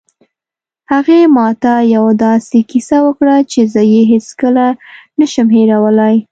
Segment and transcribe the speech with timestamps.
[0.91, 4.67] هغې ما ته یوه داسې کیسه وکړه چې زه یې هېڅکله
[5.19, 6.15] نه شم هیرولی